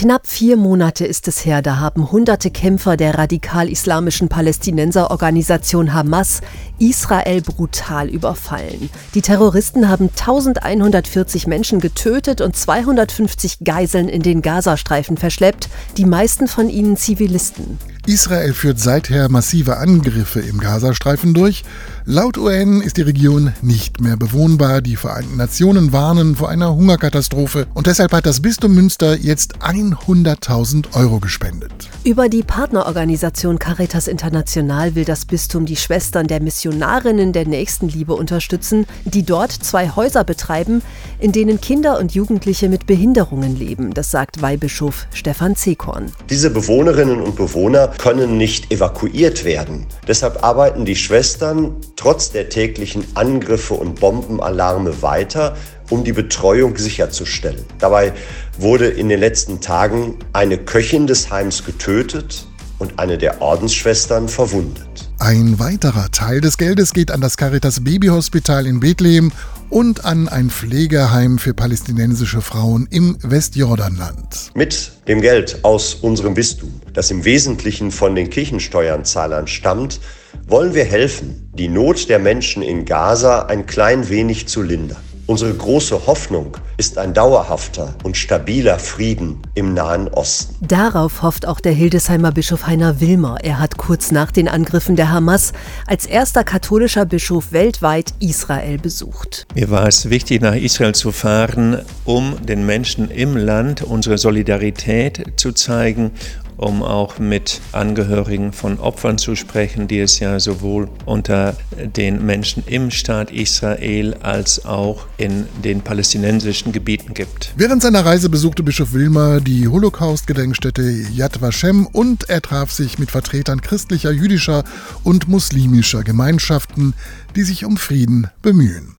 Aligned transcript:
Knapp 0.00 0.28
vier 0.28 0.56
Monate 0.56 1.04
ist 1.04 1.26
es 1.26 1.44
her, 1.44 1.60
da 1.60 1.80
haben 1.80 2.12
hunderte 2.12 2.52
Kämpfer 2.52 2.96
der 2.96 3.18
radikal-islamischen 3.18 4.28
Palästinenserorganisation 4.28 5.92
Hamas 5.92 6.40
Israel 6.78 7.42
brutal 7.42 8.08
überfallen. 8.08 8.90
Die 9.16 9.22
Terroristen 9.22 9.88
haben 9.88 10.10
1140 10.10 11.48
Menschen 11.48 11.80
getötet 11.80 12.40
und 12.40 12.54
250 12.54 13.64
Geiseln 13.64 14.08
in 14.08 14.22
den 14.22 14.40
Gazastreifen 14.40 15.16
verschleppt, 15.16 15.68
die 15.96 16.04
meisten 16.04 16.46
von 16.46 16.68
ihnen 16.68 16.96
Zivilisten. 16.96 17.76
Israel 18.08 18.54
führt 18.54 18.80
seither 18.80 19.28
massive 19.28 19.76
Angriffe 19.76 20.40
im 20.40 20.60
Gazastreifen 20.60 21.34
durch. 21.34 21.62
Laut 22.06 22.38
UN 22.38 22.80
ist 22.80 22.96
die 22.96 23.02
Region 23.02 23.52
nicht 23.60 24.00
mehr 24.00 24.16
bewohnbar. 24.16 24.80
Die 24.80 24.96
Vereinten 24.96 25.36
Nationen 25.36 25.92
warnen 25.92 26.34
vor 26.34 26.48
einer 26.48 26.74
Hungerkatastrophe 26.74 27.66
und 27.74 27.86
deshalb 27.86 28.12
hat 28.12 28.24
das 28.24 28.40
Bistum 28.40 28.74
Münster 28.74 29.14
jetzt 29.14 29.58
100.000 29.58 30.94
Euro 30.94 31.20
gespendet. 31.20 31.70
Über 32.02 32.30
die 32.30 32.42
Partnerorganisation 32.42 33.58
Caritas 33.58 34.08
International 34.08 34.94
will 34.94 35.04
das 35.04 35.26
Bistum 35.26 35.66
die 35.66 35.76
Schwestern 35.76 36.28
der 36.28 36.40
Missionarinnen 36.40 37.34
der 37.34 37.46
Nächstenliebe 37.46 38.14
unterstützen, 38.14 38.86
die 39.04 39.22
dort 39.22 39.52
zwei 39.52 39.90
Häuser 39.90 40.24
betreiben, 40.24 40.80
in 41.20 41.32
denen 41.32 41.60
Kinder 41.60 41.98
und 41.98 42.14
Jugendliche 42.14 42.68
mit 42.68 42.86
Behinderungen 42.86 43.56
leben. 43.56 43.92
Das 43.92 44.10
sagt 44.10 44.40
Weihbischof 44.40 45.06
Stefan 45.12 45.56
Zekorn. 45.56 46.12
Diese 46.30 46.50
Bewohnerinnen 46.50 47.20
und 47.20 47.36
Bewohner 47.36 47.88
können 47.98 48.36
nicht 48.36 48.72
evakuiert 48.72 49.44
werden. 49.44 49.86
Deshalb 50.06 50.44
arbeiten 50.44 50.84
die 50.84 50.96
Schwestern 50.96 51.76
trotz 51.96 52.30
der 52.30 52.48
täglichen 52.48 53.04
Angriffe 53.14 53.74
und 53.74 54.00
Bombenalarme 54.00 55.02
weiter, 55.02 55.56
um 55.90 56.04
die 56.04 56.12
Betreuung 56.12 56.76
sicherzustellen. 56.76 57.64
Dabei 57.78 58.12
wurde 58.58 58.88
in 58.88 59.08
den 59.08 59.20
letzten 59.20 59.60
Tagen 59.60 60.18
eine 60.32 60.58
Köchin 60.58 61.06
des 61.06 61.30
Heims 61.30 61.64
getötet 61.64 62.46
und 62.78 62.98
eine 62.98 63.18
der 63.18 63.40
Ordensschwestern 63.40 64.28
verwundet. 64.28 65.07
Ein 65.20 65.58
weiterer 65.58 66.12
Teil 66.12 66.40
des 66.40 66.58
Geldes 66.58 66.92
geht 66.92 67.10
an 67.10 67.20
das 67.20 67.36
Caritas 67.36 67.82
Babyhospital 67.82 68.66
in 68.66 68.78
Bethlehem 68.78 69.32
und 69.68 70.04
an 70.04 70.28
ein 70.28 70.48
Pflegeheim 70.48 71.38
für 71.38 71.54
palästinensische 71.54 72.40
Frauen 72.40 72.86
im 72.90 73.18
Westjordanland. 73.22 74.52
Mit 74.54 74.92
dem 75.08 75.20
Geld 75.20 75.64
aus 75.64 75.94
unserem 75.94 76.34
Bistum, 76.34 76.80
das 76.92 77.10
im 77.10 77.24
Wesentlichen 77.24 77.90
von 77.90 78.14
den 78.14 78.30
Kirchensteuerzahlern 78.30 79.48
stammt, 79.48 79.98
wollen 80.46 80.74
wir 80.74 80.84
helfen, 80.84 81.50
die 81.52 81.68
Not 81.68 82.08
der 82.08 82.20
Menschen 82.20 82.62
in 82.62 82.84
Gaza 82.84 83.46
ein 83.46 83.66
klein 83.66 84.08
wenig 84.08 84.46
zu 84.46 84.62
lindern. 84.62 85.07
Unsere 85.28 85.52
große 85.52 86.06
Hoffnung 86.06 86.56
ist 86.78 86.96
ein 86.96 87.12
dauerhafter 87.12 87.94
und 88.02 88.16
stabiler 88.16 88.78
Frieden 88.78 89.42
im 89.54 89.74
Nahen 89.74 90.08
Osten. 90.08 90.56
Darauf 90.66 91.20
hofft 91.20 91.46
auch 91.46 91.60
der 91.60 91.72
Hildesheimer 91.72 92.32
Bischof 92.32 92.66
Heiner 92.66 93.02
Wilmer. 93.02 93.36
Er 93.42 93.60
hat 93.60 93.76
kurz 93.76 94.10
nach 94.10 94.32
den 94.32 94.48
Angriffen 94.48 94.96
der 94.96 95.10
Hamas 95.10 95.52
als 95.86 96.06
erster 96.06 96.44
katholischer 96.44 97.04
Bischof 97.04 97.52
weltweit 97.52 98.14
Israel 98.20 98.78
besucht. 98.78 99.46
Mir 99.54 99.68
war 99.68 99.86
es 99.86 100.08
wichtig, 100.08 100.40
nach 100.40 100.54
Israel 100.54 100.94
zu 100.94 101.12
fahren, 101.12 101.82
um 102.06 102.36
den 102.46 102.64
Menschen 102.64 103.10
im 103.10 103.36
Land 103.36 103.82
unsere 103.82 104.16
Solidarität 104.16 105.34
zu 105.36 105.52
zeigen 105.52 106.12
um 106.58 106.82
auch 106.82 107.18
mit 107.18 107.60
Angehörigen 107.72 108.52
von 108.52 108.78
Opfern 108.78 109.16
zu 109.16 109.34
sprechen, 109.36 109.88
die 109.88 110.00
es 110.00 110.18
ja 110.18 110.38
sowohl 110.38 110.88
unter 111.06 111.56
den 111.96 112.26
Menschen 112.26 112.62
im 112.66 112.90
Staat 112.90 113.30
Israel 113.30 114.14
als 114.20 114.66
auch 114.66 115.06
in 115.16 115.46
den 115.64 115.80
palästinensischen 115.80 116.72
Gebieten 116.72 117.14
gibt. 117.14 117.54
Während 117.56 117.82
seiner 117.82 118.04
Reise 118.04 118.28
besuchte 118.28 118.62
Bischof 118.62 118.92
Wilmer 118.92 119.40
die 119.40 119.68
Holocaust-Gedenkstätte 119.68 120.82
Yad 121.14 121.40
Vashem 121.40 121.86
und 121.86 122.28
er 122.28 122.42
traf 122.42 122.70
sich 122.72 122.98
mit 122.98 123.10
Vertretern 123.10 123.60
christlicher, 123.60 124.10
jüdischer 124.10 124.64
und 125.04 125.28
muslimischer 125.28 126.02
Gemeinschaften, 126.02 126.94
die 127.36 127.42
sich 127.42 127.64
um 127.64 127.76
Frieden 127.76 128.28
bemühen. 128.42 128.96